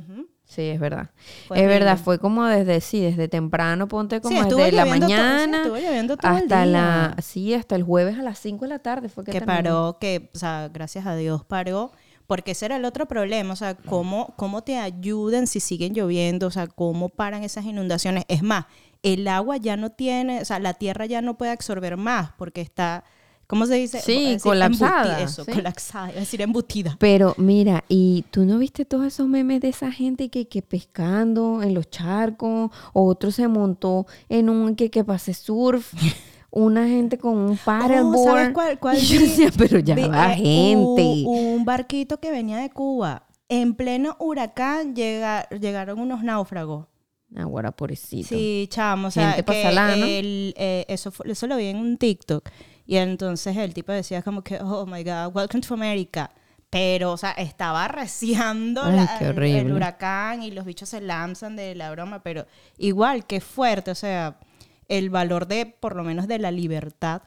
[0.54, 1.12] Sí, es verdad.
[1.48, 5.08] Fue es verdad, fue como desde, sí, desde temprano, ponte como Sí, desde la lloviendo
[5.08, 7.22] todo- sí, mañana estuvo lloviendo todo el hasta la, día.
[7.22, 10.30] sí, hasta el jueves a las 5 de la tarde fue que, que paró, que,
[10.36, 11.94] o sea, gracias a Dios paró,
[12.28, 16.48] porque ese era el otro problema, o sea, cómo, cómo te ayudan si siguen lloviendo,
[16.48, 18.26] o sea, cómo paran esas inundaciones.
[18.28, 18.66] Es más,
[19.04, 22.60] el agua ya no tiene, o sea, la tierra ya no puede absorber más porque
[22.60, 23.06] está,
[23.52, 24.00] ¿cómo se dice?
[24.00, 25.52] Sí, decir colapsada, Eso, sí.
[25.52, 26.96] colapsada, iba a decir embutida.
[27.00, 31.62] Pero mira, ¿y tú no viste todos esos memes de esa gente que, que pescando
[31.62, 32.72] en los charcos?
[32.94, 35.94] Otro se montó en un que, que pase surf.
[36.54, 38.16] Una gente con un paddleboard.
[38.18, 38.80] Oh, ¿Sabes cuál?
[38.80, 41.24] cuál yo decía, pero ya Vi, va eh, gente.
[41.26, 43.28] Un, un barquito que venía de Cuba.
[43.48, 46.88] En pleno huracán llega- llegaron unos náufragos.
[47.38, 48.28] Ahora, pobrecito.
[48.28, 49.94] Sí, chamo, o sea, Gente que pasalana.
[50.06, 52.50] el, eh, eso, fue- eso lo vi en un TikTok.
[52.92, 56.30] Y entonces el tipo decía como que, oh my God, welcome to America.
[56.70, 59.18] Pero, o sea, estaba arreciando Ay, la-
[59.60, 62.46] el- huracán y los bichos se lanzan de la broma, pero
[62.78, 64.40] igual, qué fuerte, o sea,
[64.90, 67.22] el valor de, por lo menos, de la libertad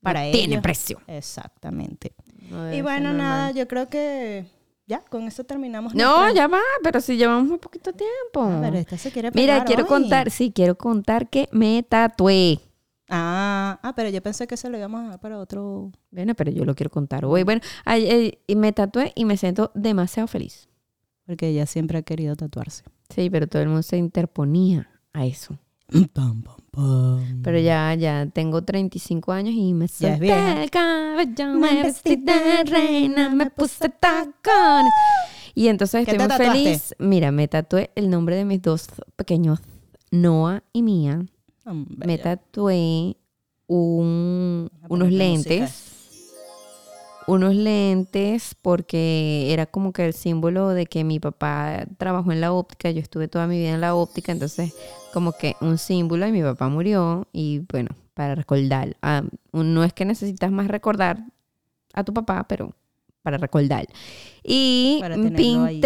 [0.00, 0.38] para ellos.
[0.38, 1.00] tiene precio.
[1.08, 2.12] Exactamente.
[2.48, 4.46] No Y bueno, nada, yo creo que
[4.86, 5.92] ya, con eso terminamos.
[5.92, 8.42] No, ya va, pero si llevamos muy poquito tiempo.
[8.44, 9.88] Ah, pero esta se quiere Mira, quiero hoy.
[9.88, 12.60] contar, sí, quiero contar que me tatué.
[13.10, 15.90] Ah, ah, pero yo pensé que se lo íbamos a dar para otro.
[16.10, 17.42] Bueno, pero yo lo quiero contar hoy.
[17.42, 17.60] Bueno,
[18.56, 20.68] me tatué y me siento demasiado feliz.
[21.26, 22.84] Porque ella siempre ha querido tatuarse.
[23.14, 25.58] Sí, pero todo el mundo se interponía a eso.
[26.12, 27.42] Pam, pam, pam.
[27.42, 33.28] Pero ya, ya tengo 35 años y me solté el cabello, me vestí de reina,
[33.28, 34.92] me puse tacones.
[35.54, 36.58] Y entonces ¿Qué estoy muy tatuaste?
[36.58, 36.94] feliz.
[37.00, 39.58] Mira, me tatué el nombre de mis dos pequeños,
[40.12, 41.24] Noah y Mía.
[41.66, 43.16] Hombre, Me tatué
[43.66, 45.86] un- unos lentes.
[47.26, 52.52] Unos lentes porque era como que el símbolo de que mi papá trabajó en la
[52.52, 54.74] óptica, yo estuve toda mi vida en la óptica, entonces
[55.12, 58.96] como que un símbolo y mi papá murió y bueno, para recordar.
[59.02, 61.22] Ah, no es que necesitas más recordar
[61.92, 62.74] a tu papá, pero
[63.22, 63.86] para recordar.
[64.42, 64.98] Y
[65.66, 65.80] ahí.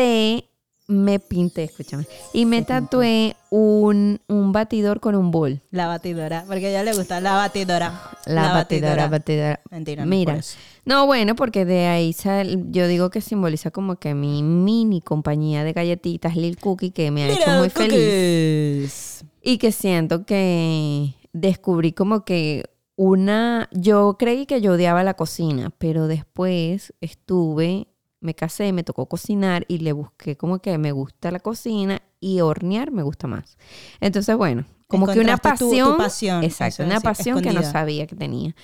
[0.86, 5.60] Me pinté, escúchame, y me tatué un, un batidor con un bol.
[5.70, 6.44] La batidora.
[6.46, 8.10] Porque a ella le gusta la batidora.
[8.26, 9.60] La, batidora, batidora.
[9.70, 10.36] Mentira, no Mira.
[10.36, 10.56] eso.
[10.84, 15.64] No, bueno, porque de ahí sal- yo digo que simboliza como que mi mini compañía
[15.64, 21.92] de galletitas Lil Cookie que me ha hecho muy feliz y que siento que descubrí
[21.92, 22.64] como que
[22.96, 27.88] una, yo creí que yo odiaba la cocina, pero después estuve,
[28.24, 32.40] me casé, me tocó cocinar y le busqué como que me gusta la cocina y
[32.40, 33.56] hornear me gusta más.
[34.00, 37.62] Entonces, bueno, como que una Encontraste tu- tu pasión, pasión, exacto, una pasión que no
[37.62, 38.54] sabía que tenía.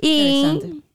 [0.00, 0.88] Y Interesante.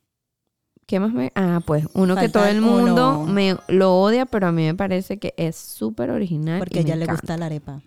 [0.86, 1.32] ¿Qué más me.?
[1.36, 3.26] Ah, pues uno que todo el mundo uno.
[3.34, 6.60] me lo odia, pero a mí me parece que es súper original.
[6.60, 7.82] Porque a ella le gusta la arepa.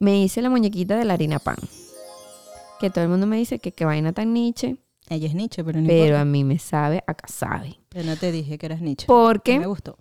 [0.00, 1.56] Me hice la muñequita de la harina pan.
[2.78, 4.76] Que todo el mundo me dice que qué vaina tan niche.
[5.10, 6.20] Ella es Nietzsche, pero no pero importa.
[6.22, 7.80] a mí me sabe, acá sabe.
[7.90, 9.06] Yo no te dije que eras Nietzsche.
[9.06, 9.58] ¿Por qué?
[9.58, 9.98] Me gustó.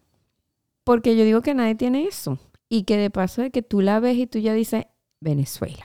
[0.85, 2.37] Porque yo digo que nadie tiene eso.
[2.69, 4.85] Y que de paso de que tú la ves y tú ya dices,
[5.19, 5.83] Venezuela.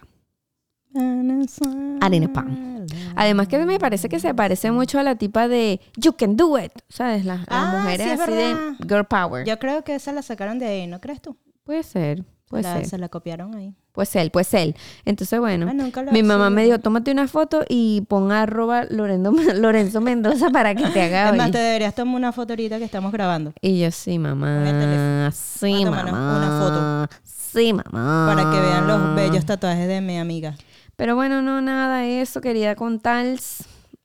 [2.00, 2.87] Harina pan.
[3.16, 6.58] Además que me parece que se parece mucho a la tipa de You Can Do
[6.58, 6.72] It.
[6.88, 7.24] ¿Sabes?
[7.24, 8.72] Las, las Ah, mujeres sí, así verdad.
[8.78, 9.46] de Girl Power.
[9.46, 11.37] Yo creo que esa la sacaron de ahí, ¿no crees tú?
[11.64, 12.87] Puede ser, puede La- ser.
[12.87, 13.74] Se la copiaron ahí.
[13.94, 14.74] Pues él, pues él.
[15.04, 20.00] Entonces, bueno, Ah, mi mamá me dijo, tómate una foto y pon arroba Lorenzo, Lorenzo
[20.00, 21.52] Mendoza para que te haga Es más, oír".
[21.52, 23.52] te deberías tomar una foto ahorita que estamos grabando.
[23.61, 25.30] Y yo, sí, mamá.
[25.33, 26.02] Sí, mamá.
[26.02, 28.35] una Sí, mamá.
[28.35, 30.57] Para que vean los bellos tatuajes de mi amiga.
[30.96, 33.24] Pero bueno, no, nada, eso quería contar.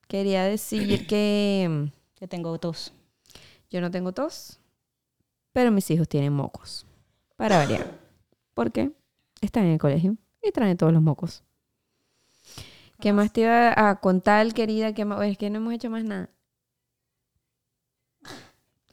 [0.07, 2.93] Quería decir que Que tengo tos.
[3.71, 4.59] yo no tengo tos,
[5.51, 6.85] pero mis hijos tienen mocos.
[7.37, 7.87] Para variar.
[8.53, 8.91] ¿Por qué?
[9.41, 11.43] Están en el colegio y traen todos los mocos.
[12.99, 14.93] ¿Qué más te iba a contar, querida?
[14.93, 15.25] ¿Qué más?
[15.25, 16.29] Es que no hemos hecho más nada.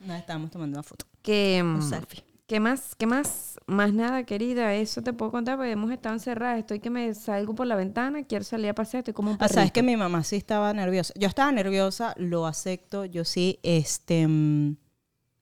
[0.00, 1.06] Nos estábamos tomando una foto.
[1.22, 2.22] Que, Un mm, selfie.
[2.46, 2.94] ¿Qué más?
[2.94, 3.59] ¿Qué más?
[3.66, 4.72] Más nada, querida.
[4.74, 6.61] Eso te puedo contar porque hemos estado encerradas.
[6.61, 9.38] Estoy que me salgo por la ventana, quiero salir a pasear, estoy como un Ah,
[9.38, 9.54] perrito.
[9.54, 11.12] sabes que mi mamá sí estaba nerviosa.
[11.16, 13.04] Yo estaba nerviosa, lo acepto.
[13.04, 14.76] Yo sí, este, mm,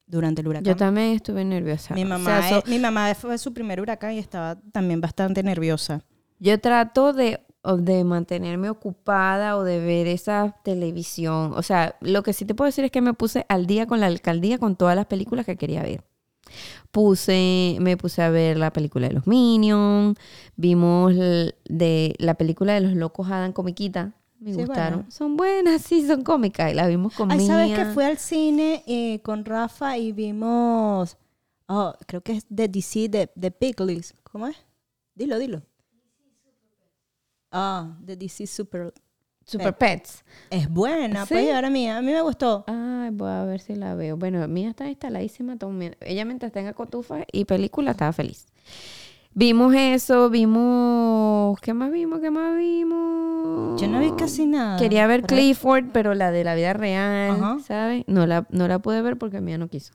[0.06, 0.64] durante el huracán.
[0.64, 1.94] Yo también estuve nerviosa.
[1.94, 5.00] mi O mamá, sea, so- es- mi mamá fue su primer huracán y estaba también
[5.00, 6.02] bastante nerviosa.
[6.38, 7.40] Yo trato de,
[7.78, 11.52] de mantenerme ocupada o de ver esa televisión.
[11.56, 14.00] O sea, lo que sí te puedo decir es que me puse al día con
[14.00, 16.04] la alcaldía con todas las películas que quería ver.
[16.90, 20.16] Puse, me puse a ver la película de los Minions,
[20.56, 24.12] vimos de la película de los locos Adam Comiquita,
[24.44, 25.00] me Sí, gustaron.
[25.00, 25.10] bueno.
[25.10, 28.82] Son buenas, sí, son cómicas y las vimos con Ay, ¿sabes que fui al cine
[28.86, 31.16] eh, con Rafa y vimos,
[31.66, 34.14] oh, creo que es de DC, de, de Pickles.
[34.22, 34.56] ¿Cómo es?
[35.14, 35.62] Dilo, dilo.
[37.50, 38.92] Ah, de DC Super.
[39.46, 40.24] Super Pets.
[40.48, 41.34] Es buena, ¿Sí?
[41.34, 42.64] pues ahora mía, a mí me gustó.
[42.66, 44.16] Ay, voy a ver si la veo.
[44.16, 45.56] Bueno, mía está instaladísima.
[46.00, 48.46] Ella mientras tenga cotufas y película estaba feliz.
[49.36, 51.58] Vimos eso, vimos...
[51.60, 52.20] ¿Qué más vimos?
[52.20, 53.80] ¿Qué más vimos?
[53.80, 54.78] Yo no vi casi nada.
[54.78, 57.58] Quería ver Clifford, pero la de la vida real, Ajá.
[57.66, 58.04] ¿sabes?
[58.06, 59.92] No la, no la pude ver porque mía no quiso.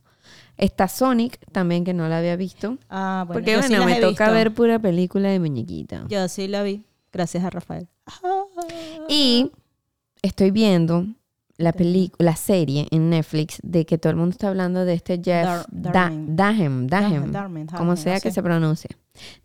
[0.58, 2.78] Está Sonic también, que no la había visto.
[2.90, 4.34] Ah, bueno, porque yo sí bueno, las me toca visto.
[4.34, 6.04] ver pura película de muñequita.
[6.10, 7.88] Yo sí la vi, gracias a Rafael.
[9.08, 9.52] Y
[10.22, 11.06] estoy viendo
[11.60, 15.20] la película, la serie en Netflix de que todo el mundo está hablando de este
[15.24, 16.14] Jeff Dar-.
[16.36, 16.88] Dahem,
[17.78, 18.92] como sea no que se pronuncie,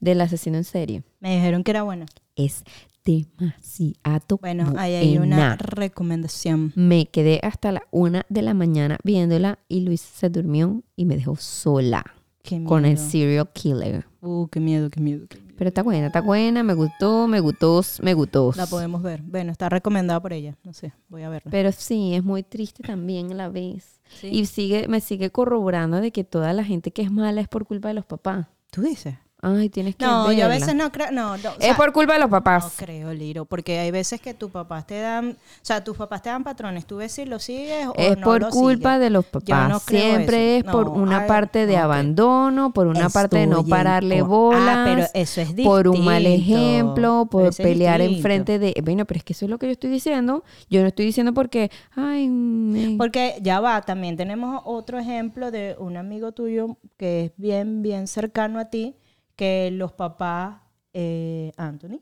[0.01, 1.03] del asesino en serie.
[1.21, 2.07] Me dijeron que era buena.
[2.37, 2.63] Es
[3.05, 6.73] demasiado Bueno, ahí hay una recomendación.
[6.77, 11.17] Me quedé hasta la una de la mañana viéndola y Luis se durmió y me
[11.17, 12.14] dejó sola
[12.45, 12.69] Qué miedo.
[12.69, 14.07] con el serial killer.
[14.21, 15.55] Uh, qué miedo, qué miedo, qué miedo.
[15.57, 18.53] Pero está buena, está buena, me gustó, me gustó, me gustó.
[18.55, 19.23] La podemos ver.
[19.23, 20.55] Bueno, está recomendada por ella.
[20.63, 21.51] No sé, voy a verla.
[21.51, 23.99] Pero sí, es muy triste también a la vez.
[24.21, 24.29] Sí.
[24.31, 27.67] Y sigue, me sigue corroborando de que toda la gente que es mala es por
[27.67, 28.47] culpa de los papás.
[28.71, 29.15] ¿Tú dices?
[29.47, 31.93] Ay, tienes que No, yo a veces no creo, no, no, o es sea, por
[31.93, 32.73] culpa de los no papás.
[32.77, 36.31] creo, Liro, porque hay veces que tus papás te dan, o sea, tus papás te
[36.31, 39.01] dan patrones, tú ves si lo sigues o es no por lo culpa sigues.
[39.01, 39.69] de los papás.
[39.69, 40.67] no Siempre eso.
[40.69, 44.63] es por No, una parte de no, abandono, por una parte de no pararle bolas.
[44.79, 46.57] Ah, pero eso es por un mal distinto.
[46.59, 48.17] ejemplo, por pelear distinto.
[48.19, 48.75] enfrente de...
[48.83, 50.45] Bueno, pero es que eso es lo que yo estoy diciendo.
[50.71, 51.71] Yo no estoy diciendo porque...
[51.97, 57.33] Ay, me- Porque ya va, también tenemos otro ejemplo de un amigo tuyo que es
[57.37, 58.97] bien, bien cercano a ti,
[59.37, 60.57] que los papás,
[60.93, 62.01] eh, Anthony.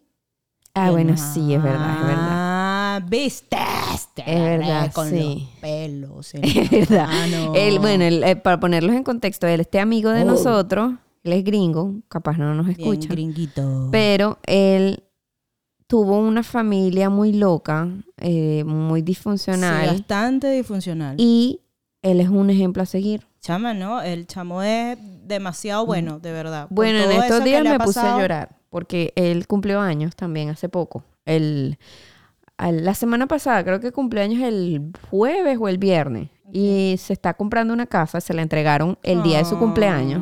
[0.74, 2.28] Ah, bueno, no- sí, es verdad, es verdad.
[2.30, 3.56] Ah, viste.
[4.14, 5.16] Te Es verdad, con sí.
[5.20, 6.34] los pelos.
[6.42, 7.08] Es verdad.
[7.54, 10.26] Él, bueno, él, eh, para ponerlos en contexto, él, este amigo de Oh.
[10.26, 13.88] nosotros, él es gringo, capaz no nos Bien escucha, gringuito.
[13.92, 15.02] pero él
[15.86, 21.16] tuvo una familia muy loca, eh, muy Sí, disfuncional, bastante disfuncional.
[21.18, 21.60] y
[22.02, 23.26] él es un ejemplo a seguir.
[23.42, 24.00] Chama, ¿no?
[24.00, 26.68] El chamo es demasiado bueno, de verdad.
[26.70, 31.02] Bueno, en estos días me puse a llorar, porque él cumplió años también hace poco.
[31.24, 31.76] El,
[32.56, 37.12] al- la semana pasada, creo que cumplió años el jueves o el viernes, y se
[37.14, 40.20] está comprando una casa, se la entregaron el día de su cumpleaños.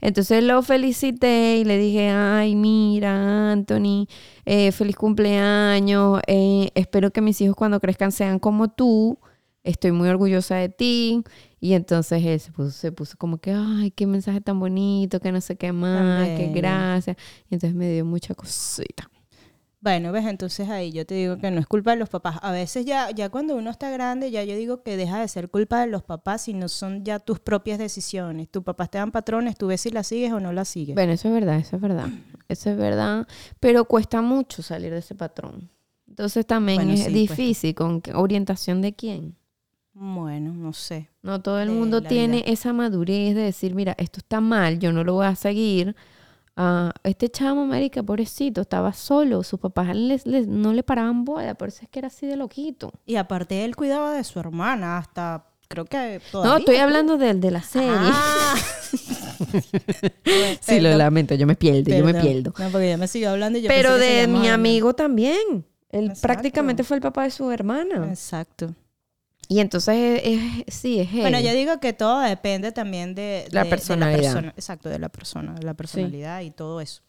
[0.00, 4.06] Entonces lo felicité y le dije, ay, mira, Anthony,
[4.44, 9.18] eh, feliz cumpleaños, eh, espero que mis hijos cuando crezcan sean como tú,
[9.64, 11.22] estoy muy orgullosa de ti.
[11.64, 15.30] Y entonces él se puso, se puso como que, ay, qué mensaje tan bonito, que
[15.30, 17.16] no sé qué más, qué gracias.
[17.48, 19.08] Y entonces me dio mucha cosita.
[19.80, 22.40] Bueno, ves, entonces ahí yo te digo que no es culpa de los papás.
[22.42, 25.50] A veces ya, ya cuando uno está grande, ya yo digo que deja de ser
[25.50, 28.48] culpa de los papás, sino son ya tus propias decisiones.
[28.48, 30.96] Tus papás te dan patrones, tú ves si las sigues o no las sigues.
[30.96, 32.08] Bueno, eso es verdad, eso es verdad.
[32.48, 33.28] Eso es verdad.
[33.60, 35.70] Pero cuesta mucho salir de ese patrón.
[36.08, 37.74] Entonces también Bueno, es sí, difícil.
[37.76, 39.36] ¿Con orientación de quién?
[39.94, 41.10] Bueno, no sé.
[41.22, 42.46] No todo el mundo tiene vida.
[42.52, 45.94] esa madurez de decir, mira, esto está mal, yo no lo voy a seguir.
[46.56, 51.54] Ah, este chamo, América, pobrecito, estaba solo, sus papás les- les- no le paraban bola,
[51.54, 52.92] por eso es que era así de loquito.
[53.06, 57.50] Y aparte él cuidaba de su hermana hasta creo que No, estoy hablando de, de
[57.50, 57.88] la serie.
[57.90, 58.54] Ah.
[60.60, 62.52] sí, lo lamento, yo me pierdo, yo me pierdo.
[62.58, 65.64] No, porque ya me siguió hablando y yo Pero de mi amigo también.
[65.90, 66.22] Él Exacto.
[66.22, 68.06] prácticamente fue el papá de su hermana.
[68.08, 68.74] Exacto.
[69.48, 71.12] Y entonces, es, es- sí, es.
[71.12, 74.20] Bueno, yo digo que todo depende también de, La de personalidad.
[74.32, 74.54] persona.
[74.56, 77.02] Exacto, de la persona, de la personalidad y todo eso.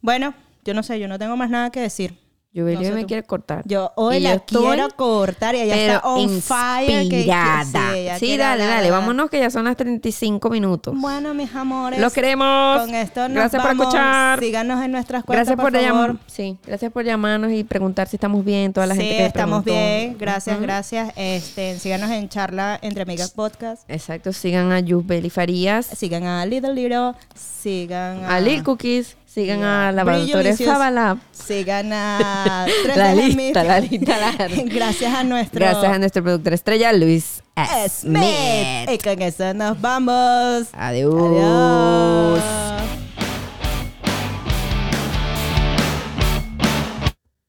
[0.00, 0.34] Bueno,
[0.64, 2.18] yo no sé, yo no tengo más nada que decir.
[2.54, 3.62] Yo sé me quiere cortar.
[3.66, 6.86] Yo hoy Y la yo estoy, quiero cortar y pero está on fire.
[7.02, 8.18] que- que- inspirada.
[8.20, 8.90] sí, dale, hablar, dale.
[8.92, 10.94] Vámonos que ya son las 35 minutos.
[10.96, 11.98] Bueno, mis amores.
[11.98, 12.80] Los queremos.
[12.80, 14.38] Con esto nos Gracias por escuchar.
[14.38, 16.16] Síganos en nuestras cuentas, Gracias por, llamar.
[16.28, 18.72] Sí, gracias por llamarnos y preguntar si estamos bien.
[18.72, 19.84] Toda la sí, gente que estamos preguntó.
[19.86, 20.16] bien.
[20.18, 20.62] Gracias, Ujú.
[20.64, 21.12] gracias.
[21.16, 23.82] Este, síganos en Charla Entre Amigas Podcast.
[23.88, 24.32] Exacto.
[24.32, 27.14] Sigan a Yusbeli Farías, Sigan a Little Little.
[27.34, 28.36] Sigan a...
[28.36, 31.18] a Lil Cookies, sigan y a Brillo Fabalab.
[31.32, 34.16] Sigan a Tres La lista, la lista.
[34.66, 35.58] Gracias a nuestro...
[35.58, 37.42] Gracias a nuestro productor estrella, Luis
[37.88, 37.90] Smith.
[37.90, 38.90] Smith.
[38.90, 40.68] Y con eso nos vamos.
[40.72, 41.14] Adiós.
[41.14, 43.03] Adiós.